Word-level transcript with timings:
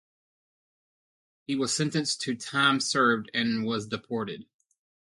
He 1.45 1.55
was 1.55 1.75
sentenced 1.75 2.21
to 2.21 2.33
time 2.35 2.79
served 2.79 3.29
and 3.35 3.63
was 3.63 3.85
deported. 3.85 4.47